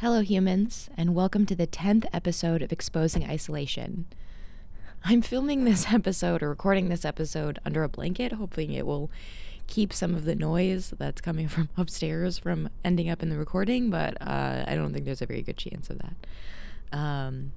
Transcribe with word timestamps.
Hello, 0.00 0.20
humans, 0.20 0.90
and 0.94 1.14
welcome 1.14 1.46
to 1.46 1.54
the 1.54 1.66
10th 1.66 2.04
episode 2.12 2.60
of 2.60 2.70
Exposing 2.70 3.24
Isolation. 3.24 4.04
I'm 5.02 5.22
filming 5.22 5.64
this 5.64 5.86
episode 5.90 6.42
or 6.42 6.50
recording 6.50 6.90
this 6.90 7.06
episode 7.06 7.58
under 7.64 7.82
a 7.82 7.88
blanket, 7.88 8.32
hoping 8.32 8.72
it 8.72 8.84
will 8.84 9.10
keep 9.66 9.94
some 9.94 10.14
of 10.14 10.26
the 10.26 10.34
noise 10.34 10.92
that's 10.98 11.22
coming 11.22 11.48
from 11.48 11.70
upstairs 11.78 12.36
from 12.36 12.68
ending 12.84 13.08
up 13.08 13.22
in 13.22 13.30
the 13.30 13.38
recording, 13.38 13.88
but 13.88 14.20
uh, 14.20 14.66
I 14.68 14.74
don't 14.74 14.92
think 14.92 15.06
there's 15.06 15.22
a 15.22 15.26
very 15.26 15.40
good 15.40 15.56
chance 15.56 15.88
of 15.88 15.98
that. 16.00 16.14
Um, 16.92 17.52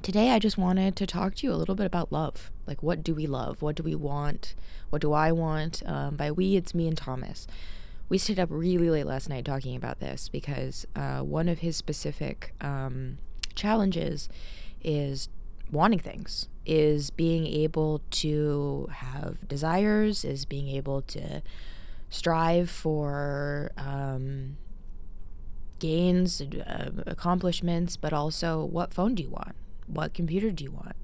today, 0.00 0.30
I 0.30 0.38
just 0.38 0.58
wanted 0.58 0.94
to 0.94 1.08
talk 1.08 1.34
to 1.34 1.46
you 1.48 1.52
a 1.52 1.56
little 1.58 1.74
bit 1.74 1.86
about 1.86 2.12
love. 2.12 2.52
Like, 2.68 2.84
what 2.84 3.02
do 3.02 3.16
we 3.16 3.26
love? 3.26 3.62
What 3.62 3.74
do 3.74 3.82
we 3.82 3.96
want? 3.96 4.54
What 4.90 5.02
do 5.02 5.12
I 5.12 5.32
want? 5.32 5.82
Um, 5.84 6.14
by 6.14 6.30
we, 6.30 6.54
it's 6.54 6.72
me 6.72 6.86
and 6.86 6.96
Thomas 6.96 7.48
we 8.08 8.18
stayed 8.18 8.38
up 8.38 8.48
really 8.50 8.90
late 8.90 9.06
last 9.06 9.28
night 9.28 9.44
talking 9.44 9.76
about 9.76 10.00
this 10.00 10.28
because 10.28 10.86
uh, 10.96 11.20
one 11.20 11.48
of 11.48 11.58
his 11.58 11.76
specific 11.76 12.54
um, 12.60 13.18
challenges 13.54 14.28
is 14.82 15.28
wanting 15.70 15.98
things, 15.98 16.48
is 16.64 17.10
being 17.10 17.46
able 17.46 18.00
to 18.10 18.88
have 18.92 19.46
desires, 19.46 20.24
is 20.24 20.44
being 20.44 20.68
able 20.68 21.02
to 21.02 21.42
strive 22.08 22.70
for 22.70 23.72
um, 23.76 24.56
gains, 25.78 26.40
uh, 26.40 26.90
accomplishments, 27.06 27.96
but 27.96 28.12
also 28.12 28.64
what 28.64 28.94
phone 28.94 29.14
do 29.14 29.22
you 29.22 29.30
want? 29.30 29.54
What 29.86 30.14
computer 30.14 30.50
do 30.50 30.64
you 30.64 30.72
want? 30.72 30.96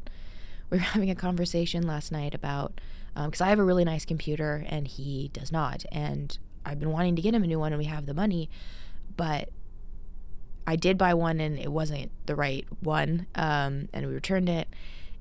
We 0.70 0.78
were 0.78 0.84
having 0.84 1.10
a 1.10 1.14
conversation 1.14 1.86
last 1.86 2.10
night 2.10 2.34
about 2.34 2.80
because 3.14 3.40
um, 3.40 3.46
I 3.46 3.50
have 3.50 3.58
a 3.58 3.64
really 3.64 3.84
nice 3.84 4.04
computer 4.04 4.64
and 4.68 4.88
he 4.88 5.30
does 5.32 5.52
not, 5.52 5.84
and 5.92 6.36
I've 6.64 6.78
been 6.78 6.90
wanting 6.90 7.16
to 7.16 7.22
get 7.22 7.34
him 7.34 7.44
a 7.44 7.46
new 7.46 7.58
one 7.58 7.72
and 7.72 7.78
we 7.78 7.86
have 7.86 8.06
the 8.06 8.14
money, 8.14 8.50
but 9.16 9.50
I 10.66 10.76
did 10.76 10.96
buy 10.96 11.14
one 11.14 11.40
and 11.40 11.58
it 11.58 11.70
wasn't 11.70 12.10
the 12.26 12.34
right 12.34 12.66
one. 12.80 13.26
Um, 13.34 13.88
and 13.92 14.06
we 14.06 14.14
returned 14.14 14.48
it. 14.48 14.68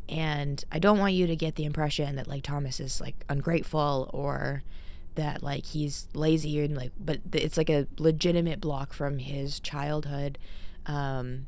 And 0.09 0.63
I 0.71 0.79
don't 0.79 0.99
want 0.99 1.13
you 1.13 1.27
to 1.27 1.35
get 1.35 1.55
the 1.55 1.65
impression 1.65 2.15
that 2.15 2.27
like 2.27 2.43
Thomas 2.43 2.79
is 2.79 2.99
like 2.99 3.23
ungrateful 3.29 4.09
or 4.13 4.63
that 5.15 5.43
like 5.43 5.65
he's 5.65 6.07
lazy 6.13 6.59
and 6.59 6.75
like, 6.75 6.91
but 6.99 7.19
it's 7.33 7.57
like 7.57 7.69
a 7.69 7.87
legitimate 7.97 8.59
block 8.59 8.93
from 8.93 9.19
his 9.19 9.59
childhood. 9.59 10.37
Um, 10.85 11.47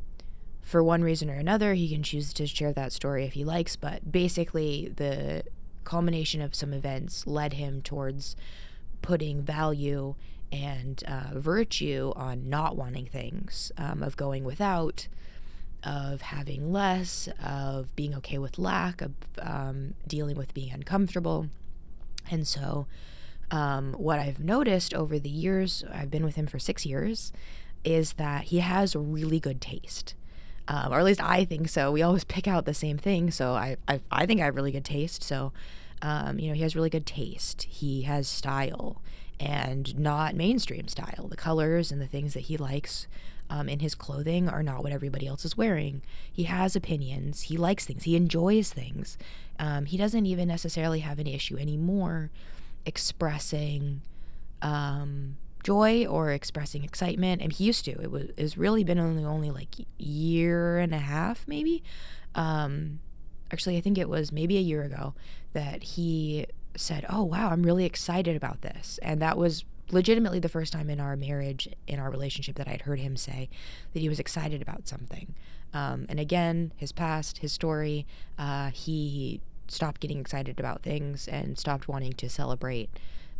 for 0.61 0.83
one 0.83 1.03
reason 1.03 1.30
or 1.30 1.36
another, 1.36 1.75
he 1.75 1.89
can 1.89 2.02
choose 2.02 2.33
to 2.33 2.48
share 2.48 2.73
that 2.73 2.92
story 2.92 3.25
if 3.25 3.33
he 3.33 3.45
likes, 3.45 3.75
but 3.75 4.11
basically, 4.11 4.92
the 4.95 5.44
culmination 5.83 6.42
of 6.42 6.55
some 6.55 6.73
events 6.73 7.27
led 7.27 7.53
him 7.53 7.83
towards 7.83 8.36
putting 9.06 9.44
value 9.44 10.16
and 10.52 11.03
uh, 11.08 11.38
virtue 11.39 12.11
on 12.16 12.50
not 12.50 12.75
wanting 12.75 13.06
things, 13.06 13.72
um, 13.78 14.02
of 14.02 14.17
going 14.17 14.44
without, 14.44 15.08
of 15.84 16.22
having 16.22 16.72
less, 16.72 17.30
of 17.44 17.95
being 17.95 18.16
okay 18.16 18.39
with 18.39 18.58
lack, 18.58 19.02
of 19.02 19.11
um, 19.42 19.94
dealing 20.08 20.36
with 20.36 20.53
being 20.53 20.72
uncomfortable. 20.72 21.48
And 22.31 22.48
so, 22.48 22.88
um, 23.52 23.94
what 23.94 24.17
I've 24.17 24.39
noticed 24.39 24.94
over 24.94 25.20
the 25.20 25.30
years, 25.30 25.83
I've 25.94 26.09
been 26.09 26.26
with 26.26 26.36
him 26.36 26.48
for 26.48 26.58
six 26.58 26.83
years, 26.86 27.31
is 27.83 28.14
that 28.14 28.45
he 28.45 28.59
has 28.59 28.95
really 28.95 29.39
good 29.39 29.61
taste. 29.61 30.16
Um, 30.67 30.92
or 30.92 30.98
at 30.98 31.06
least 31.06 31.22
I 31.22 31.45
think 31.45 31.70
so. 31.70 31.92
We 31.92 32.02
always 32.02 32.23
pick 32.23 32.48
out 32.48 32.66
the 32.66 32.73
same 32.73 32.98
thing, 32.98 33.30
so 33.30 33.53
I, 33.53 33.78
I, 33.88 34.00
I 34.11 34.26
think 34.26 34.42
I 34.42 34.45
have 34.45 34.56
really 34.56 34.72
good 34.72 34.86
taste. 34.86 35.22
So 35.22 35.53
um, 36.06 36.38
you 36.38 36.50
know, 36.50 36.53
he 36.53 36.61
has 36.61 36.75
really 36.75 36.92
good 36.92 37.08
taste. 37.08 37.64
He 37.64 38.03
has 38.03 38.28
style 38.28 39.02
and 39.39 39.98
not 39.98 40.36
mainstream 40.36 40.88
style. 40.88 41.28
The 41.28 41.36
colors 41.36 41.92
and 41.92 42.00
the 42.00 42.06
things 42.06 42.36
that 42.36 42.42
he 42.42 42.58
likes 42.58 43.08
um, 43.50 43.67
in 43.67 43.80
his 43.80 43.95
clothing 43.95 44.48
are 44.48 44.61
not 44.61 44.83
what 44.83 44.92
everybody 44.92 45.26
else 45.26 45.45
is 45.45 45.58
wearing. 45.58 46.03
He 46.31 46.44
has 46.44 46.76
opinions. 46.76 47.44
He 47.44 47.58
likes 47.58 47.88
things. 47.88 48.03
He 48.03 48.16
enjoys 48.16 48.72
things. 48.72 49.17
Um, 49.58 49.86
he 49.86 49.98
doesn't 49.98 50.28
even 50.28 50.48
necessarily 50.48 51.00
have 51.00 51.17
an 51.17 51.26
issue 51.26 51.58
anymore 51.58 52.30
expressing 52.86 54.04
um, 54.61 55.37
joy 55.64 56.05
or 56.05 56.30
expressing 56.30 56.83
excitement. 56.83 57.42
And 57.42 57.52
he 57.52 57.64
used 57.64 57.83
to. 57.86 57.99
It 57.99 58.11
was 58.11 58.27
it's 58.37 58.60
really 58.60 58.83
been 58.83 58.99
only 58.99 59.26
only 59.26 59.49
like 59.49 59.73
year 59.98 60.77
and 60.77 60.93
a 60.93 60.99
half 60.99 61.48
maybe. 61.48 61.82
Actually, 63.52 63.78
I 63.78 63.82
think 63.82 63.98
it 63.98 64.10
was 64.10 64.32
maybe 64.32 64.58
a 64.58 64.61
year 64.61 64.83
ago 64.83 65.14
that 65.54 65.83
he 65.83 66.45
said, 66.76 67.06
Oh, 67.10 67.23
wow, 67.23 67.50
I'm 67.50 67.64
really 67.64 67.86
excited 67.86 68.36
about 68.36 68.61
this. 68.61 69.00
And 69.02 69.22
that 69.22 69.38
was 69.38 69.66
legitimately 69.92 70.39
the 70.39 70.50
first 70.50 70.73
time 70.73 70.89
in 70.89 71.00
our 71.00 71.16
marriage, 71.16 71.70
in 71.88 72.00
our 72.00 72.10
relationship, 72.10 72.55
that 72.55 72.67
I'd 72.67 72.82
heard 72.82 73.00
him 73.00 73.16
say 73.16 73.50
that 73.94 74.00
he 74.00 74.10
was 74.10 74.20
excited 74.20 74.61
about 74.61 74.88
something. 74.88 75.36
Um, 75.73 76.05
and 76.10 76.20
again, 76.20 76.72
his 76.76 76.92
past, 76.92 77.39
his 77.39 77.52
story, 77.52 78.05
uh, 78.38 78.70
he 78.72 79.42
stopped 79.67 80.02
getting 80.02 80.20
excited 80.20 80.60
about 80.60 80.82
things 80.82 81.28
and 81.28 81.58
stopped 81.58 81.88
wanting 81.88 82.14
to 82.14 82.30
celebrate 82.30 82.89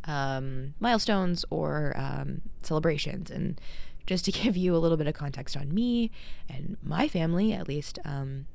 um, 0.06 0.74
milestones 0.80 1.46
or 1.50 1.94
um, 1.96 2.42
celebrations. 2.62 3.32
And 3.32 3.60
just 4.06 4.26
to 4.26 4.32
give 4.44 4.58
you 4.58 4.76
a 4.76 4.80
little 4.80 4.98
bit 4.98 5.08
of 5.08 5.14
context 5.14 5.56
on 5.58 5.74
me 5.74 6.12
and 6.50 6.78
my 6.84 7.08
family, 7.08 7.54
at 7.54 7.68
least, 7.68 8.00
um, 8.06 8.48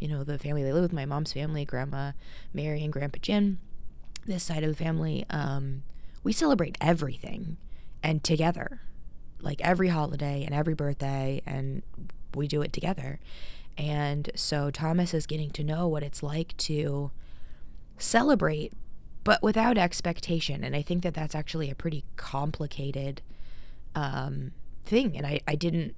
you 0.00 0.08
know, 0.08 0.24
the 0.24 0.38
family 0.38 0.62
they 0.62 0.72
live 0.72 0.82
with, 0.82 0.92
my 0.92 1.04
mom's 1.04 1.32
family, 1.32 1.64
Grandma 1.64 2.12
Mary 2.52 2.82
and 2.82 2.92
Grandpa 2.92 3.18
Jim, 3.20 3.60
this 4.26 4.42
side 4.42 4.64
of 4.64 4.70
the 4.70 4.84
family, 4.84 5.24
um, 5.30 5.82
we 6.22 6.32
celebrate 6.32 6.76
everything 6.80 7.58
and 8.02 8.24
together, 8.24 8.80
like 9.40 9.60
every 9.60 9.88
holiday 9.88 10.42
and 10.44 10.54
every 10.54 10.74
birthday, 10.74 11.42
and 11.46 11.82
we 12.34 12.48
do 12.48 12.62
it 12.62 12.72
together. 12.72 13.20
And 13.76 14.30
so 14.34 14.70
Thomas 14.70 15.14
is 15.14 15.26
getting 15.26 15.50
to 15.50 15.64
know 15.64 15.86
what 15.86 16.02
it's 16.02 16.22
like 16.22 16.56
to 16.58 17.10
celebrate, 17.98 18.72
but 19.24 19.42
without 19.42 19.78
expectation. 19.78 20.64
And 20.64 20.74
I 20.74 20.82
think 20.82 21.02
that 21.02 21.14
that's 21.14 21.34
actually 21.34 21.70
a 21.70 21.74
pretty 21.74 22.04
complicated 22.16 23.22
um, 23.94 24.52
thing. 24.84 25.16
And 25.16 25.26
I, 25.26 25.40
I 25.46 25.54
didn't 25.54 25.94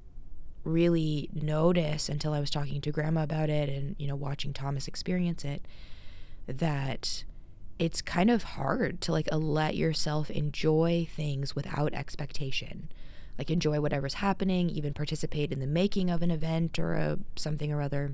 really 0.65 1.29
notice 1.35 2.09
until 2.09 2.33
I 2.33 2.41
was 2.41 2.51
talking 2.51 2.81
to 2.81 2.91
grandma 2.93 3.23
about 3.23 3.51
it 3.51 3.69
and, 3.69 3.97
you 3.99 4.07
know, 4.07 4.17
watching 4.17 4.53
Thomas 4.53 4.87
experience 4.89 5.45
it 5.45 5.63
that 6.47 7.25
it's 7.79 8.03
kind 8.03 8.31
of 8.31 8.43
hard 8.45 9.01
to 9.01 9.13
like 9.13 9.29
let 9.33 9.75
yourself 9.77 10.31
enjoy 10.31 11.09
things 11.11 11.57
without 11.57 11.93
expectation. 11.95 12.91
Like 13.39 13.51
enjoy 13.51 13.81
whatever's 13.81 14.15
happening, 14.15 14.71
even 14.71 14.95
participate 14.95 15.53
in 15.53 15.59
the 15.59 15.67
making 15.67 16.11
of 16.11 16.23
an 16.23 16.31
event 16.31 16.79
or 16.79 16.95
a 16.95 17.19
something 17.35 17.73
or 17.73 17.83
other. 17.83 18.13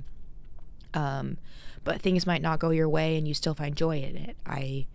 Um, 0.95 1.37
but 1.85 2.01
things 2.01 2.27
might 2.27 2.41
not 2.41 2.61
go 2.61 2.71
your 2.71 2.89
way 2.89 3.17
and 3.17 3.29
you 3.29 3.35
still 3.35 3.55
find 3.55 3.77
joy 3.77 3.99
in 3.99 4.17
it. 4.17 4.37
I 4.47 4.87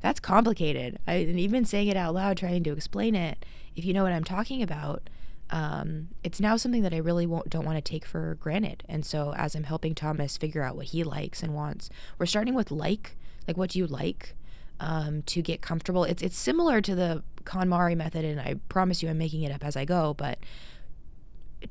that's 0.00 0.20
complicated. 0.20 0.98
I 1.06 1.14
and 1.14 1.40
even 1.40 1.64
saying 1.64 1.88
it 1.88 1.96
out 1.96 2.14
loud, 2.14 2.36
trying 2.36 2.62
to 2.64 2.72
explain 2.72 3.14
it, 3.14 3.44
if 3.74 3.84
you 3.84 3.92
know 3.92 4.04
what 4.04 4.12
I'm 4.12 4.24
talking 4.24 4.62
about, 4.62 5.10
um, 5.50 6.08
it's 6.22 6.40
now 6.40 6.56
something 6.56 6.82
that 6.82 6.94
I 6.94 6.98
really 6.98 7.26
don't 7.26 7.64
want 7.64 7.76
to 7.76 7.82
take 7.82 8.04
for 8.04 8.36
granted. 8.36 8.84
And 8.88 9.04
so, 9.04 9.34
as 9.34 9.54
I'm 9.54 9.64
helping 9.64 9.94
Thomas 9.94 10.36
figure 10.36 10.62
out 10.62 10.76
what 10.76 10.86
he 10.86 11.04
likes 11.04 11.42
and 11.42 11.54
wants, 11.54 11.90
we're 12.18 12.26
starting 12.26 12.54
with 12.54 12.70
like, 12.70 13.16
like 13.48 13.56
what 13.56 13.70
do 13.70 13.78
you 13.78 13.86
like, 13.86 14.36
um, 14.78 15.22
to 15.22 15.42
get 15.42 15.60
comfortable. 15.60 16.04
It's 16.04 16.22
it's 16.22 16.38
similar 16.38 16.80
to 16.80 16.94
the 16.94 17.22
KonMari 17.44 17.96
method, 17.96 18.24
and 18.24 18.40
I 18.40 18.54
promise 18.68 19.02
you, 19.02 19.08
I'm 19.08 19.18
making 19.18 19.42
it 19.42 19.52
up 19.52 19.64
as 19.64 19.76
I 19.76 19.84
go, 19.84 20.14
but 20.14 20.38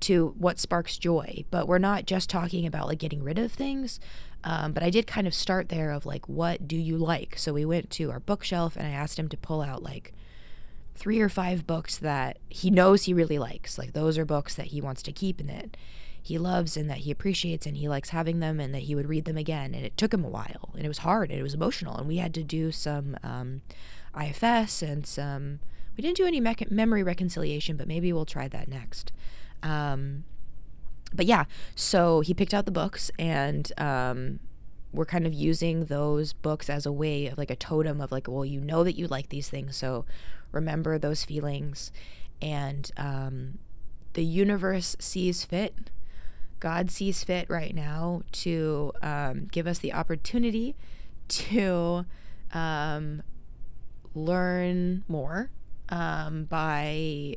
to 0.01 0.35
what 0.38 0.59
sparks 0.59 0.97
joy. 0.97 1.45
But 1.50 1.68
we're 1.68 1.79
not 1.79 2.06
just 2.06 2.29
talking 2.29 2.66
about 2.66 2.88
like 2.88 3.00
getting 3.00 3.23
rid 3.23 3.39
of 3.39 3.51
things. 3.51 4.00
Um, 4.44 4.72
but 4.72 4.84
I 4.84 4.89
did 4.89 5.06
kind 5.07 5.28
of 5.28 5.34
start 5.34 5.68
there 5.69 5.91
of 5.91 6.06
like, 6.06 6.29
what 6.29 6.66
do 6.68 6.78
you 6.78 6.97
like? 6.97 7.38
So 7.38 7.51
we 7.53 7.66
went 7.66 7.89
to 7.91 8.12
our 8.12 8.19
bookshelf, 8.19 8.75
and 8.75 8.85
I 8.85 8.91
asked 8.91 9.18
him 9.18 9.29
to 9.29 9.38
pull 9.38 9.62
out 9.62 9.84
like 9.84 10.13
three 10.99 11.21
or 11.21 11.29
five 11.29 11.65
books 11.65 11.97
that 11.97 12.37
he 12.49 12.69
knows 12.69 13.03
he 13.03 13.13
really 13.13 13.39
likes. 13.39 13.77
Like 13.77 13.93
those 13.93 14.17
are 14.17 14.25
books 14.25 14.53
that 14.55 14.67
he 14.67 14.81
wants 14.81 15.01
to 15.03 15.13
keep 15.13 15.39
and 15.39 15.49
that 15.49 15.77
he 16.21 16.38
loves 16.38 16.75
and 16.75 16.89
that 16.89 17.00
he 17.00 17.12
appreciates 17.12 17.65
and 17.65 17.77
he 17.77 17.88
likes 17.88 18.09
having 18.09 18.41
them 18.41 18.59
and 18.59 18.75
that 18.75 18.83
he 18.83 18.95
would 18.95 19.07
read 19.07 19.24
them 19.24 19.38
again. 19.38 19.74
And 19.74 19.85
it 19.85 19.95
took 19.95 20.13
him 20.13 20.25
a 20.25 20.29
while 20.29 20.71
and 20.75 20.83
it 20.83 20.89
was 20.89 21.00
hard 21.00 21.31
and 21.31 21.39
it 21.39 21.44
was 21.44 21.53
emotional. 21.53 21.95
And 21.95 22.06
we 22.06 22.18
had 22.18 22.33
to 22.33 22.44
do 22.44 22.74
some 22.74 23.15
um, 23.24 23.62
IFS 24.19 24.81
and 24.81 25.07
some, 25.07 25.62
we 25.95 26.01
didn't 26.01 26.18
do 26.18 26.25
any 26.25 26.41
me- 26.41 26.68
memory 26.69 27.01
reconsolidation, 27.01 27.77
but 27.77 27.88
maybe 27.88 28.12
we'll 28.12 28.25
try 28.25 28.50
that 28.50 28.68
next. 28.68 29.13
Um, 29.63 30.25
but 31.13 31.25
yeah, 31.25 31.45
so 31.75 32.19
he 32.19 32.33
picked 32.33 32.53
out 32.53 32.65
the 32.65 32.71
books 32.71 33.09
and 33.18 33.71
um, 33.77 34.41
we're 34.91 35.06
kind 35.06 35.27
of 35.27 35.33
using 35.33 35.86
those 35.86 36.33
books 36.33 36.69
as 36.69 36.86
a 36.86 36.91
way 36.91 37.27
of 37.27 37.38
like 37.38 37.51
a 37.51 37.56
totem 37.56 38.01
of 38.01 38.12
like, 38.12 38.27
well, 38.27 38.45
you 38.45 38.59
know 38.59 38.83
that 38.83 38.97
you 38.97 39.07
like 39.07 39.30
these 39.30 39.50
things, 39.50 39.75
so 39.75 40.06
remember 40.51 40.97
those 40.97 41.24
feelings. 41.24 41.91
And 42.41 42.89
um, 42.97 43.59
the 44.13 44.24
universe 44.24 44.95
sees 45.00 45.44
fit, 45.44 45.91
God 46.59 46.91
sees 46.91 47.24
fit 47.24 47.50
right 47.50 47.74
now 47.74 48.24
to 48.33 48.91
um, 49.01 49.47
give 49.51 49.68
us 49.68 49.80
the 49.80 49.94
opportunity 49.94 50.75
to 51.30 52.06
um, 52.53 53.21
learn 54.13 55.03
more 55.07 55.51
um, 55.89 56.45
by 56.45 57.36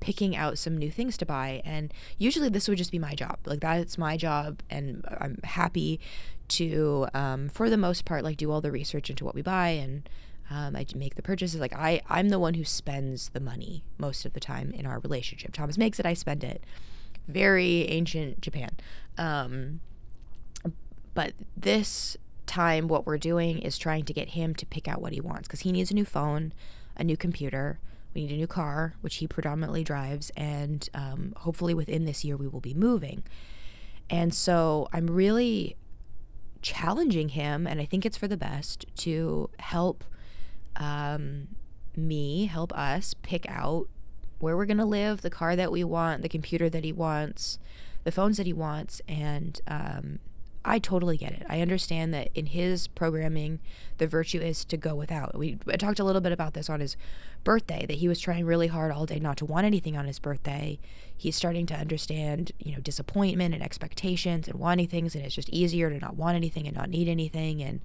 picking 0.00 0.36
out 0.36 0.58
some 0.58 0.76
new 0.76 0.90
things 0.90 1.16
to 1.18 1.26
buy. 1.26 1.62
And 1.64 1.92
usually 2.18 2.48
this 2.48 2.68
would 2.68 2.78
just 2.78 2.92
be 2.92 2.98
my 2.98 3.14
job. 3.14 3.38
Like 3.44 3.60
that's 3.60 3.98
my 3.98 4.16
job. 4.16 4.62
And 4.68 5.04
I'm 5.08 5.38
happy 5.44 6.00
to, 6.48 7.06
um, 7.14 7.48
for 7.48 7.70
the 7.70 7.76
most 7.76 8.04
part, 8.04 8.24
like 8.24 8.36
do 8.36 8.50
all 8.50 8.60
the 8.60 8.72
research 8.72 9.10
into 9.10 9.24
what 9.24 9.34
we 9.34 9.42
buy 9.42 9.68
and 9.68 10.08
um, 10.50 10.74
I 10.74 10.84
make 10.96 11.14
the 11.14 11.22
purchases. 11.22 11.60
Like 11.60 11.74
I, 11.74 12.00
I'm 12.08 12.30
the 12.30 12.38
one 12.38 12.54
who 12.54 12.64
spends 12.64 13.28
the 13.28 13.40
money 13.40 13.84
most 13.98 14.24
of 14.24 14.32
the 14.32 14.40
time 14.40 14.72
in 14.72 14.84
our 14.84 14.98
relationship. 14.98 15.52
Thomas 15.52 15.78
makes 15.78 16.00
it, 16.00 16.06
I 16.06 16.14
spend 16.14 16.42
it. 16.42 16.64
Very 17.28 17.86
ancient 17.88 18.40
Japan. 18.40 18.70
Um, 19.16 19.80
but 21.14 21.34
this 21.56 22.16
time, 22.46 22.88
what 22.88 23.06
we're 23.06 23.18
doing 23.18 23.60
is 23.60 23.78
trying 23.78 24.04
to 24.04 24.12
get 24.12 24.30
him 24.30 24.54
to 24.56 24.66
pick 24.66 24.88
out 24.88 25.00
what 25.00 25.12
he 25.12 25.20
wants 25.20 25.46
because 25.46 25.60
he 25.60 25.70
needs 25.70 25.90
a 25.90 25.94
new 25.94 26.04
phone, 26.04 26.52
a 26.96 27.04
new 27.04 27.16
computer. 27.16 27.78
We 28.14 28.22
need 28.22 28.32
a 28.32 28.36
new 28.36 28.46
car, 28.46 28.94
which 29.00 29.16
he 29.16 29.26
predominantly 29.26 29.84
drives, 29.84 30.30
and 30.36 30.88
um, 30.94 31.32
hopefully 31.36 31.74
within 31.74 32.04
this 32.04 32.24
year 32.24 32.36
we 32.36 32.48
will 32.48 32.60
be 32.60 32.74
moving. 32.74 33.22
And 34.08 34.34
so 34.34 34.88
I'm 34.92 35.06
really 35.06 35.76
challenging 36.62 37.30
him, 37.30 37.66
and 37.66 37.80
I 37.80 37.84
think 37.84 38.04
it's 38.04 38.16
for 38.16 38.28
the 38.28 38.36
best 38.36 38.84
to 38.98 39.50
help 39.58 40.04
um, 40.76 41.48
me, 41.96 42.46
help 42.46 42.72
us 42.76 43.14
pick 43.22 43.48
out 43.48 43.88
where 44.38 44.56
we're 44.56 44.66
going 44.66 44.78
to 44.78 44.84
live, 44.84 45.20
the 45.20 45.30
car 45.30 45.54
that 45.54 45.70
we 45.70 45.84
want, 45.84 46.22
the 46.22 46.28
computer 46.28 46.68
that 46.68 46.82
he 46.82 46.92
wants, 46.92 47.58
the 48.04 48.12
phones 48.12 48.38
that 48.38 48.46
he 48.46 48.52
wants, 48.52 49.00
and 49.06 49.60
um, 49.68 50.18
I 50.64 50.78
totally 50.78 51.16
get 51.16 51.32
it. 51.32 51.46
I 51.48 51.60
understand 51.62 52.12
that 52.12 52.28
in 52.34 52.46
his 52.46 52.86
programming, 52.86 53.60
the 53.98 54.06
virtue 54.06 54.40
is 54.40 54.64
to 54.66 54.76
go 54.76 54.94
without. 54.94 55.36
We 55.36 55.58
I 55.66 55.76
talked 55.76 55.98
a 55.98 56.04
little 56.04 56.20
bit 56.20 56.32
about 56.32 56.52
this 56.52 56.68
on 56.68 56.80
his 56.80 56.96
birthday 57.44 57.86
that 57.86 57.96
he 57.98 58.08
was 58.08 58.20
trying 58.20 58.44
really 58.44 58.66
hard 58.66 58.92
all 58.92 59.06
day 59.06 59.18
not 59.18 59.38
to 59.38 59.46
want 59.46 59.64
anything 59.64 59.96
on 59.96 60.06
his 60.06 60.18
birthday. 60.18 60.78
He's 61.16 61.34
starting 61.34 61.64
to 61.66 61.74
understand, 61.74 62.52
you 62.58 62.72
know, 62.72 62.80
disappointment 62.80 63.54
and 63.54 63.62
expectations 63.62 64.48
and 64.48 64.58
wanting 64.58 64.86
things, 64.86 65.14
and 65.14 65.24
it's 65.24 65.34
just 65.34 65.48
easier 65.48 65.88
to 65.88 65.98
not 65.98 66.16
want 66.16 66.36
anything 66.36 66.66
and 66.66 66.76
not 66.76 66.90
need 66.90 67.08
anything 67.08 67.62
and 67.62 67.80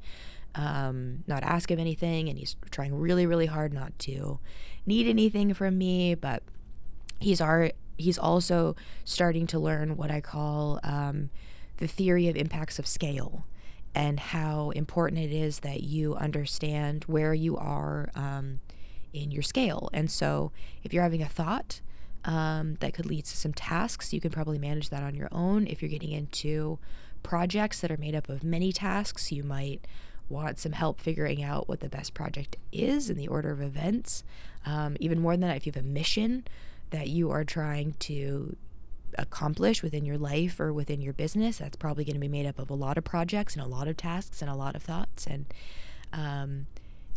um, 0.56 1.24
not 1.28 1.44
ask 1.44 1.72
him 1.72 1.80
anything. 1.80 2.28
And 2.28 2.38
he's 2.38 2.58
trying 2.72 2.94
really, 2.94 3.26
really 3.26 3.46
hard 3.46 3.72
not 3.72 3.98
to 4.00 4.40
need 4.86 5.08
anything 5.08 5.54
from 5.54 5.78
me, 5.78 6.14
but 6.14 6.44
he's 7.20 7.40
our 7.40 7.72
he's 7.98 8.18
also 8.18 8.76
starting 9.06 9.48
to 9.48 9.60
learn 9.60 9.96
what 9.96 10.12
I 10.12 10.20
call 10.20 10.82
um, 10.84 11.30
the 11.78 11.88
theory 11.88 12.28
of 12.28 12.36
impacts 12.36 12.80
of 12.80 12.88
scale 12.88 13.46
and 13.94 14.20
how 14.20 14.72
important 14.72 15.22
it 15.22 15.32
is 15.32 15.60
that 15.60 15.82
you 15.84 16.16
understand 16.16 17.06
where 17.06 17.34
you 17.34 17.56
are 17.56 18.10
um, 18.16 18.60
in 19.14 19.32
your 19.32 19.42
scale. 19.42 19.90
And 19.94 20.12
so, 20.12 20.52
if 20.84 20.94
you're 20.94 21.04
having 21.04 21.22
a 21.22 21.30
thought 21.30 21.82
um, 22.26 22.76
that 22.82 22.94
could 22.94 23.06
lead 23.06 23.26
to 23.26 23.38
some 23.38 23.54
tasks, 23.54 24.14
you 24.14 24.20
can 24.20 24.32
probably 24.32 24.60
manage 24.60 24.90
that 24.90 25.04
on 25.04 25.16
your 25.16 25.30
own. 25.32 25.66
If 25.68 25.82
you're 25.82 25.90
getting 25.90 26.12
into 26.12 26.78
projects 27.24 27.80
that 27.80 27.92
are 27.92 27.98
made 27.98 28.16
up 28.16 28.28
of 28.28 28.44
many 28.44 28.74
tasks, 28.74 29.32
you 29.32 29.44
might 29.44 29.88
want 30.28 30.60
some 30.60 30.74
help 30.74 31.00
figuring 31.00 31.44
out 31.44 31.70
what 31.70 31.80
the 31.80 31.90
best 31.90 32.14
project 32.14 32.58
is 32.72 33.10
in 33.10 33.18
the 33.18 33.28
order 33.28 33.52
of 33.52 33.62
events. 33.62 34.24
Um, 34.66 34.98
even 35.00 35.22
more 35.22 35.34
than 35.34 35.42
that, 35.42 35.56
if 35.56 35.66
you 35.66 35.72
have 35.74 35.84
a 35.84 35.88
mission 35.88 36.46
that 36.90 37.08
you 37.08 37.32
are 37.32 37.44
trying 37.44 37.94
to 37.94 38.56
accomplish 39.18 39.82
within 39.84 40.06
your 40.06 40.18
life 40.18 40.60
or 40.60 40.74
within 40.74 41.02
your 41.02 41.14
business, 41.14 41.58
that's 41.58 41.76
probably 41.76 42.04
going 42.06 42.16
to 42.16 42.20
be 42.20 42.28
made 42.28 42.46
up 42.46 42.60
of 42.60 42.70
a 42.70 42.76
lot 42.76 42.98
of 42.98 43.04
projects 43.04 43.56
and 43.56 43.64
a 43.64 43.68
lot 43.68 43.88
of 43.88 43.98
tasks 43.98 44.42
and 44.42 44.50
a 44.50 44.56
lot 44.56 44.76
of 44.76 44.84
thoughts. 44.84 45.26
And 45.26 45.46
um, 46.14 46.68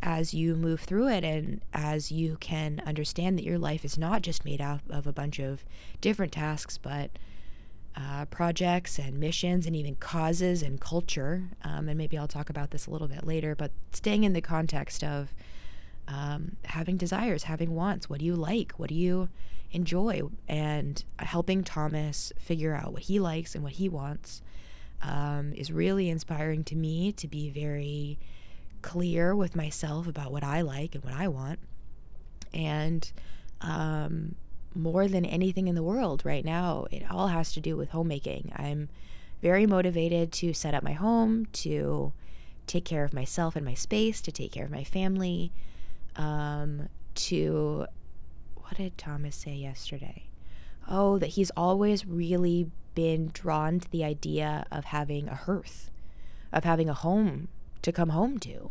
as 0.03 0.35
you 0.35 0.55
move 0.55 0.81
through 0.81 1.09
it, 1.09 1.25
and 1.25 1.61
as 1.73 2.13
you 2.13 2.37
can 2.41 2.83
understand 2.87 3.39
that 3.39 3.45
your 3.45 3.59
life 3.59 3.85
is 3.85 3.99
not 3.99 4.23
just 4.23 4.45
made 4.45 4.61
up 4.61 4.81
of 4.89 5.07
a 5.07 5.13
bunch 5.13 5.39
of 5.39 5.65
different 6.01 6.33
tasks, 6.33 6.79
but 6.79 7.11
uh, 7.97 8.25
projects 8.27 8.99
and 8.99 9.19
missions 9.19 9.67
and 9.67 9.75
even 9.75 9.97
causes 9.97 10.63
and 10.63 10.81
culture. 10.81 11.49
Um, 11.65 11.89
and 11.89 11.99
maybe 11.99 12.17
I'll 12.17 12.29
talk 12.29 12.49
about 12.49 12.71
this 12.71 12.87
a 12.87 12.91
little 12.91 13.09
bit 13.09 13.27
later, 13.27 13.57
but 13.57 13.73
staying 13.93 14.25
in 14.25 14.35
the 14.35 14.41
context 14.41 15.03
of 15.03 15.35
um, 16.09 16.57
having 16.65 16.97
desires, 16.97 17.45
having 17.45 17.75
wants. 17.75 18.09
What 18.09 18.21
do 18.21 18.25
you 18.25 18.35
like? 18.35 18.73
What 18.73 18.89
do 18.89 18.95
you 18.95 19.29
enjoy? 19.71 20.23
And 20.49 21.05
helping 21.19 21.63
Thomas 21.63 22.33
figure 22.39 22.75
out 22.75 22.93
what 22.93 23.03
he 23.03 23.21
likes 23.21 23.55
and 23.55 23.63
what 23.63 23.75
he 23.75 23.89
wants 23.89 24.43
um, 25.03 25.53
is 25.53 25.71
really 25.71 26.09
inspiring 26.09 26.65
to 26.65 26.75
me 26.77 27.13
to 27.13 27.29
be 27.29 27.51
very 27.51 28.19
clear 28.81 29.35
with 29.37 29.55
myself 29.55 30.09
about 30.09 30.33
what 30.33 30.43
I 30.43 30.63
like 30.63 30.95
and 30.95 31.05
what 31.05 31.15
I 31.15 31.29
want. 31.29 31.61
And 32.55 33.11
um, 33.61 34.35
more 34.75 35.09
than 35.09 35.25
anything 35.25 35.69
in 35.69 35.75
the 35.75 35.83
world 35.83 36.23
right 36.25 36.45
now, 36.45 36.87
it 36.91 37.03
all 37.11 37.29
has 37.29 37.53
to 37.53 37.61
do 37.61 37.77
with 37.77 37.91
homemaking. 37.91 38.53
I'm 38.57 38.89
very 39.43 39.67
motivated 39.67 40.33
to 40.33 40.55
set 40.55 40.75
up 40.75 40.83
my 40.83 40.93
home, 40.93 41.47
to 41.53 42.13
take 42.67 42.85
care 42.85 43.05
of 43.05 43.13
myself 43.13 43.57
and 43.57 43.65
my 43.65 43.75
space, 43.75 44.21
to 44.23 44.33
take 44.33 44.53
care 44.53 44.65
of 44.65 44.71
my 44.71 44.85
family, 44.85 45.53
um, 46.19 46.89
to 47.15 47.87
what 48.57 48.77
did 48.77 48.99
Thomas 48.99 49.37
say 49.37 49.55
yesterday? 49.55 50.25
Oh, 50.87 51.19
that 51.19 51.29
he's 51.29 51.51
always 51.57 52.05
really 52.07 52.71
been 52.95 53.31
drawn 53.33 53.81
to 53.81 53.91
the 53.91 54.05
idea 54.05 54.67
of 54.71 54.87
having 54.87 55.29
a 55.29 55.35
hearth, 55.35 55.91
of 56.53 56.65
having 56.65 56.89
a 56.89 56.95
home 56.95 57.49
to 57.83 57.93
come 57.93 58.11
home 58.11 58.39
to. 58.41 58.71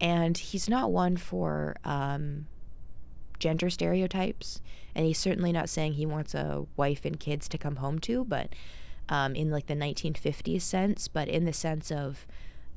And 0.00 0.36
he's 0.36 0.68
not 0.68 0.90
one 0.90 1.16
for 1.16 1.76
um, 1.84 2.46
gender 3.38 3.70
stereotypes. 3.70 4.60
And 4.94 5.06
he's 5.06 5.18
certainly 5.18 5.52
not 5.52 5.68
saying 5.68 5.94
he 5.94 6.06
wants 6.06 6.34
a 6.34 6.66
wife 6.76 7.04
and 7.04 7.18
kids 7.18 7.48
to 7.48 7.58
come 7.58 7.76
home 7.76 7.98
to, 8.00 8.24
but 8.24 8.54
um, 9.08 9.34
in 9.34 9.50
like 9.50 9.66
the 9.66 9.74
1950s 9.74 10.62
sense, 10.62 11.08
but 11.08 11.28
in 11.28 11.44
the 11.44 11.52
sense 11.52 11.90
of 11.90 12.26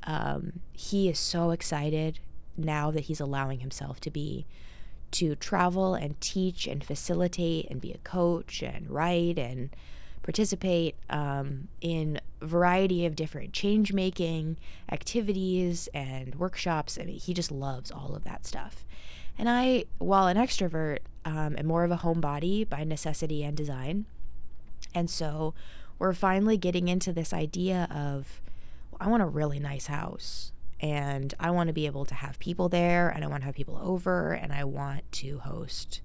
um, 0.04 0.60
he 0.72 1.08
is 1.08 1.18
so 1.18 1.50
excited 1.50 2.20
now 2.56 2.90
that 2.90 3.04
he's 3.04 3.20
allowing 3.20 3.60
himself 3.60 4.00
to 4.00 4.10
be 4.10 4.46
to 5.10 5.36
travel 5.36 5.94
and 5.94 6.20
teach 6.20 6.66
and 6.66 6.82
facilitate 6.82 7.70
and 7.70 7.80
be 7.80 7.92
a 7.92 7.98
coach 7.98 8.62
and 8.62 8.90
write 8.90 9.38
and 9.38 9.70
participate 10.24 10.96
um, 11.08 11.68
in 11.80 12.20
a 12.40 12.46
variety 12.46 13.06
of 13.06 13.14
different 13.14 13.52
change 13.52 13.92
making 13.92 14.56
activities 14.90 15.88
and 15.94 16.34
workshops. 16.34 16.98
I 17.00 17.04
mean, 17.04 17.18
he 17.18 17.32
just 17.32 17.52
loves 17.52 17.92
all 17.92 18.16
of 18.16 18.24
that 18.24 18.44
stuff. 18.44 18.84
And 19.38 19.48
I, 19.48 19.84
while 19.98 20.26
an 20.26 20.36
extrovert, 20.36 20.98
um, 21.24 21.54
am 21.56 21.66
more 21.66 21.84
of 21.84 21.90
a 21.90 21.98
homebody 21.98 22.68
by 22.68 22.82
necessity 22.84 23.44
and 23.44 23.56
design. 23.56 24.06
And 24.94 25.08
so 25.08 25.54
we're 25.98 26.12
finally 26.12 26.56
getting 26.56 26.88
into 26.88 27.12
this 27.12 27.32
idea 27.32 27.86
of 27.90 28.40
I 29.00 29.08
want 29.08 29.22
a 29.22 29.26
really 29.26 29.58
nice 29.58 29.86
house 29.86 30.52
and 30.80 31.32
I 31.38 31.50
want 31.50 31.68
to 31.68 31.72
be 31.72 31.86
able 31.86 32.04
to 32.06 32.14
have 32.14 32.38
people 32.38 32.68
there 32.68 33.08
and 33.08 33.24
I 33.24 33.26
want 33.26 33.42
to 33.42 33.46
have 33.46 33.54
people 33.54 33.78
over 33.82 34.32
and 34.32 34.52
I 34.52 34.64
want 34.64 35.10
to 35.12 35.38
host 35.38 36.00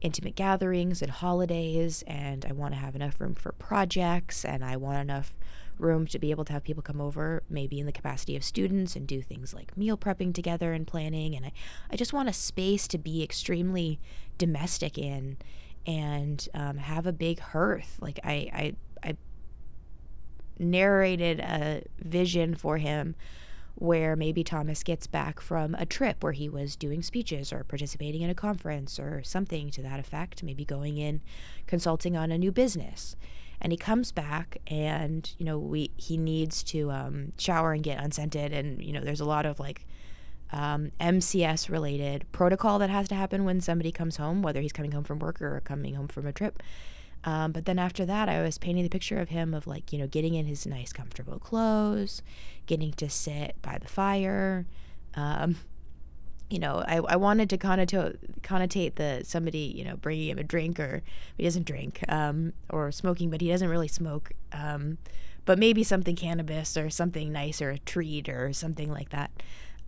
intimate 0.00 0.36
gatherings 0.36 1.00
and 1.02 1.10
holidays 1.10 2.04
and 2.06 2.44
I 2.44 2.52
want 2.52 2.74
to 2.74 2.80
have 2.80 2.94
enough 2.94 3.20
room 3.20 3.34
for 3.34 3.52
projects 3.52 4.44
and 4.44 4.64
I 4.64 4.76
want 4.76 4.98
enough 4.98 5.34
room 5.78 6.06
to 6.06 6.18
be 6.18 6.30
able 6.30 6.44
to 6.44 6.52
have 6.52 6.64
people 6.64 6.82
come 6.82 7.00
over 7.00 7.42
maybe 7.50 7.80
in 7.80 7.86
the 7.86 7.92
capacity 7.92 8.36
of 8.36 8.44
students 8.44 8.96
and 8.96 9.06
do 9.06 9.20
things 9.20 9.52
like 9.52 9.76
meal 9.76 9.96
prepping 9.96 10.34
together 10.34 10.72
and 10.72 10.86
planning 10.86 11.34
and 11.34 11.46
I, 11.46 11.52
I 11.90 11.96
just 11.96 12.12
want 12.12 12.28
a 12.28 12.32
space 12.32 12.86
to 12.88 12.98
be 12.98 13.22
extremely 13.22 13.98
domestic 14.38 14.96
in 14.98 15.38
and 15.86 16.48
um, 16.52 16.78
have 16.78 17.06
a 17.06 17.12
big 17.12 17.38
hearth. 17.38 17.98
Like 18.00 18.18
I, 18.24 18.74
I 19.02 19.10
I 19.10 19.16
narrated 20.58 21.38
a 21.40 21.82
vision 21.98 22.54
for 22.54 22.78
him 22.78 23.14
where 23.76 24.16
maybe 24.16 24.42
Thomas 24.42 24.82
gets 24.82 25.06
back 25.06 25.38
from 25.38 25.74
a 25.74 25.84
trip 25.84 26.24
where 26.24 26.32
he 26.32 26.48
was 26.48 26.76
doing 26.76 27.02
speeches 27.02 27.52
or 27.52 27.62
participating 27.62 28.22
in 28.22 28.30
a 28.30 28.34
conference 28.34 28.98
or 28.98 29.22
something 29.22 29.70
to 29.70 29.82
that 29.82 30.00
effect, 30.00 30.42
maybe 30.42 30.64
going 30.64 30.96
in 30.96 31.20
consulting 31.66 32.16
on 32.16 32.32
a 32.32 32.38
new 32.38 32.50
business. 32.50 33.16
And 33.60 33.72
he 33.72 33.76
comes 33.76 34.12
back 34.12 34.58
and, 34.66 35.30
you 35.38 35.44
know, 35.44 35.58
we 35.58 35.90
he 35.96 36.16
needs 36.16 36.62
to 36.64 36.90
um, 36.90 37.32
shower 37.38 37.72
and 37.72 37.82
get 37.82 38.02
unscented 38.02 38.52
and, 38.52 38.82
you 38.82 38.92
know, 38.92 39.00
there's 39.00 39.20
a 39.20 39.26
lot 39.26 39.44
of 39.44 39.60
like 39.60 39.86
um, 40.52 40.90
MCS 41.00 41.68
related 41.68 42.24
protocol 42.32 42.78
that 42.78 42.90
has 42.90 43.08
to 43.08 43.14
happen 43.14 43.44
when 43.44 43.60
somebody 43.60 43.92
comes 43.92 44.16
home, 44.16 44.42
whether 44.42 44.60
he's 44.60 44.72
coming 44.72 44.92
home 44.92 45.04
from 45.04 45.18
work 45.18 45.42
or 45.42 45.60
coming 45.64 45.94
home 45.94 46.08
from 46.08 46.26
a 46.26 46.32
trip. 46.32 46.62
Um, 47.26 47.50
but 47.50 47.64
then 47.64 47.78
after 47.78 48.06
that, 48.06 48.28
I 48.28 48.40
was 48.40 48.56
painting 48.56 48.84
the 48.84 48.88
picture 48.88 49.18
of 49.18 49.30
him 49.30 49.52
of 49.52 49.66
like, 49.66 49.92
you 49.92 49.98
know, 49.98 50.06
getting 50.06 50.34
in 50.34 50.46
his 50.46 50.64
nice, 50.64 50.92
comfortable 50.92 51.40
clothes, 51.40 52.22
getting 52.66 52.92
to 52.92 53.10
sit 53.10 53.56
by 53.60 53.78
the 53.78 53.88
fire. 53.88 54.64
Um, 55.14 55.56
you 56.48 56.60
know, 56.60 56.84
I, 56.86 56.98
I 56.98 57.16
wanted 57.16 57.50
to 57.50 57.58
connotate, 57.58 58.16
connotate 58.42 58.94
the 58.94 59.22
somebody, 59.24 59.74
you 59.76 59.84
know, 59.84 59.96
bringing 59.96 60.28
him 60.28 60.38
a 60.38 60.44
drink 60.44 60.78
or 60.78 61.02
he 61.36 61.42
doesn't 61.42 61.66
drink 61.66 62.04
um, 62.08 62.52
or 62.70 62.92
smoking, 62.92 63.30
but 63.30 63.40
he 63.40 63.48
doesn't 63.48 63.68
really 63.68 63.88
smoke. 63.88 64.30
Um, 64.52 64.98
but 65.44 65.58
maybe 65.58 65.82
something 65.82 66.14
cannabis 66.14 66.76
or 66.76 66.88
something 66.90 67.32
nice 67.32 67.60
or 67.60 67.70
a 67.70 67.78
treat 67.80 68.28
or 68.28 68.52
something 68.52 68.90
like 68.92 69.10
that. 69.10 69.32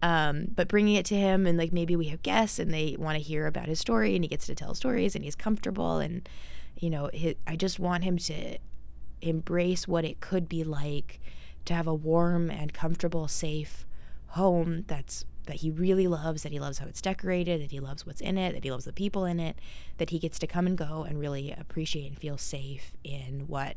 Um, 0.02 0.48
but 0.54 0.66
bringing 0.66 0.96
it 0.96 1.06
to 1.06 1.16
him 1.16 1.46
and 1.46 1.56
like 1.56 1.72
maybe 1.72 1.94
we 1.94 2.06
have 2.06 2.22
guests 2.22 2.58
and 2.58 2.74
they 2.74 2.96
want 2.98 3.16
to 3.16 3.22
hear 3.22 3.46
about 3.46 3.66
his 3.66 3.78
story 3.78 4.16
and 4.16 4.24
he 4.24 4.28
gets 4.28 4.46
to 4.46 4.54
tell 4.56 4.74
stories 4.74 5.14
and 5.14 5.24
he's 5.24 5.34
comfortable 5.36 5.98
and 5.98 6.28
you 6.78 6.90
know 6.90 7.10
his, 7.12 7.34
I 7.46 7.56
just 7.56 7.78
want 7.78 8.04
him 8.04 8.18
to 8.18 8.58
embrace 9.20 9.88
what 9.88 10.04
it 10.04 10.20
could 10.20 10.48
be 10.48 10.64
like 10.64 11.20
to 11.64 11.74
have 11.74 11.86
a 11.86 11.94
warm 11.94 12.50
and 12.50 12.72
comfortable, 12.72 13.28
safe 13.28 13.86
home 14.28 14.84
that's 14.86 15.24
that 15.46 15.56
he 15.56 15.70
really 15.70 16.06
loves, 16.06 16.42
that 16.42 16.52
he 16.52 16.60
loves 16.60 16.78
how 16.78 16.86
it's 16.86 17.00
decorated, 17.00 17.62
that 17.62 17.70
he 17.70 17.80
loves 17.80 18.04
what's 18.04 18.20
in 18.20 18.36
it, 18.36 18.52
that 18.52 18.64
he 18.64 18.70
loves 18.70 18.84
the 18.84 18.92
people 18.92 19.24
in 19.24 19.40
it, 19.40 19.58
that 19.96 20.10
he 20.10 20.18
gets 20.18 20.38
to 20.38 20.46
come 20.46 20.66
and 20.66 20.76
go 20.76 21.04
and 21.08 21.18
really 21.18 21.54
appreciate 21.58 22.06
and 22.06 22.18
feel 22.18 22.36
safe 22.36 22.92
in 23.02 23.44
what 23.46 23.76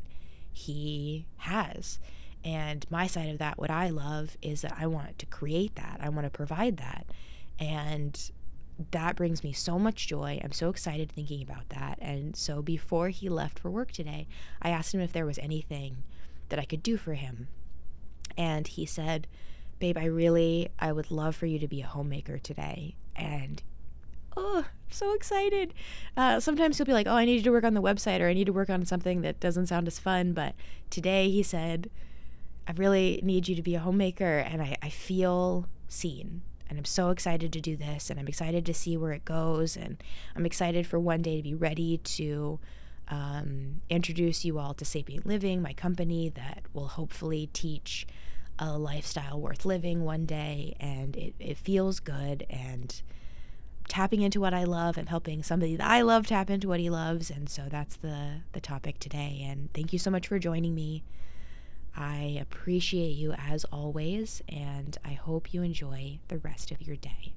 he 0.51 1.25
has. 1.38 1.98
And 2.43 2.86
my 2.89 3.08
side 3.08 3.29
of 3.29 3.38
that, 3.38 3.58
what 3.58 3.72
I 3.72 3.89
love 3.89 4.36
is 4.41 4.62
that 4.62 4.75
I 4.77 4.86
want 4.88 5.17
to 5.20 5.25
create 5.25 5.75
that. 5.75 6.00
I 6.01 6.10
want 6.10 6.25
to 6.25 6.29
provide 6.29 6.77
that. 6.77 7.05
And 7.58 8.20
that 8.91 9.15
brings 9.15 9.43
me 9.43 9.53
so 9.53 9.77
much 9.77 10.07
joy. 10.07 10.39
I'm 10.43 10.51
so 10.51 10.69
excited 10.69 11.11
thinking 11.11 11.41
about 11.41 11.69
that. 11.69 11.97
And 12.01 12.35
so 12.35 12.61
before 12.61 13.09
he 13.09 13.29
left 13.29 13.59
for 13.59 13.69
work 13.69 13.91
today, 13.91 14.27
I 14.61 14.69
asked 14.69 14.93
him 14.93 15.01
if 15.01 15.13
there 15.13 15.25
was 15.25 15.38
anything 15.39 16.03
that 16.50 16.59
I 16.59 16.65
could 16.65 16.83
do 16.83 16.97
for 16.97 17.13
him. 17.13 17.47
And 18.38 18.67
he 18.67 18.85
said, 18.85 19.27
"Babe, 19.79 19.97
I 19.97 20.05
really 20.05 20.69
I 20.79 20.91
would 20.91 21.11
love 21.11 21.35
for 21.35 21.45
you 21.45 21.59
to 21.59 21.67
be 21.67 21.81
a 21.81 21.88
homemaker 21.88 22.38
today." 22.38 22.95
And 23.15 23.61
oh, 24.35 24.65
so 24.89 25.13
excited. 25.13 25.73
Uh, 26.15 26.39
sometimes 26.39 26.77
he'll 26.77 26.85
be 26.85 26.93
like, 26.93 27.07
"Oh, 27.07 27.15
I 27.15 27.25
need 27.25 27.35
you 27.35 27.43
to 27.43 27.51
work 27.51 27.63
on 27.63 27.73
the 27.73 27.81
website 27.81 28.21
or 28.21 28.27
I 28.27 28.33
need 28.33 28.45
to 28.45 28.53
work 28.53 28.69
on 28.69 28.85
something 28.85 29.21
that 29.21 29.39
doesn't 29.39 29.67
sound 29.67 29.88
as 29.88 30.00
fun." 30.00 30.33
But 30.33 30.55
today 30.89 31.29
he 31.29 31.43
said, 31.43 31.89
I 32.67 32.73
really 32.73 33.19
need 33.23 33.47
you 33.47 33.55
to 33.55 33.61
be 33.61 33.75
a 33.75 33.79
homemaker 33.79 34.38
and 34.38 34.61
I, 34.61 34.77
I 34.81 34.89
feel 34.89 35.67
seen. 35.88 36.41
And 36.72 36.80
I'm 36.80 36.86
so 36.86 37.10
excited 37.10 37.51
to 37.51 37.60
do 37.60 37.75
this 37.75 38.10
and 38.10 38.18
I'm 38.18 38.30
excited 38.30 38.66
to 38.66 38.74
see 38.74 38.96
where 38.96 39.12
it 39.12 39.25
goes. 39.25 39.75
And 39.75 40.01
I'm 40.38 40.46
excited 40.46 40.88
for 40.88 40.98
one 40.98 41.22
day 41.22 41.36
to 41.36 41.44
be 41.44 41.54
ready 41.54 41.98
to 41.98 42.62
um, 43.10 43.82
introduce 43.90 44.46
you 44.46 44.58
all 44.58 44.74
to 44.75 44.86
Sapient 44.86 45.25
Living, 45.25 45.62
my 45.62 45.74
company 45.74 46.30
that 46.30 46.63
will 46.72 46.88
hopefully 46.88 47.50
teach 47.51 48.08
a 48.58 48.78
lifestyle 48.78 49.38
worth 49.38 49.66
living 49.66 50.06
one 50.06 50.25
day. 50.25 50.78
And 50.80 51.18
it, 51.18 51.36
it 51.40 51.58
feels 51.58 52.00
good 52.00 52.46
and 52.50 53.01
tapping 53.90 54.22
into 54.22 54.40
what 54.40 54.54
I 54.54 54.63
love 54.63 54.98
and 54.98 55.10
helping 55.10 55.44
somebody 55.44 55.75
that 55.75 55.86
I 55.86 56.00
love 56.04 56.25
tap 56.25 56.50
into 56.50 56.70
what 56.70 56.80
he 56.80 56.90
loves. 56.90 57.30
And 57.30 57.50
so 57.50 57.63
that's 57.70 57.98
the, 57.98 58.44
the 58.54 58.62
topic 58.62 58.98
today. 58.98 59.46
And 59.46 59.74
thank 59.74 59.92
you 59.92 60.00
so 60.00 60.10
much 60.10 60.25
for 60.25 60.40
joining 60.40 60.74
me. 60.74 61.04
I 61.95 62.38
appreciate 62.39 63.12
you 63.12 63.33
as 63.33 63.65
always, 63.65 64.41
and 64.48 64.98
I 65.03 65.13
hope 65.13 65.53
you 65.53 65.62
enjoy 65.63 66.19
the 66.29 66.38
rest 66.38 66.71
of 66.71 66.81
your 66.81 66.95
day. 66.95 67.33